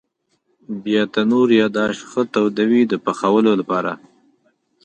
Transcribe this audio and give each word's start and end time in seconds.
بیا 0.83 1.03
تنور 1.13 1.49
یا 1.61 1.67
داش 1.77 1.95
ښه 2.09 2.21
تودوي 2.33 2.81
د 2.87 2.93
پخولو 3.05 3.51
لپاره. 3.59 3.91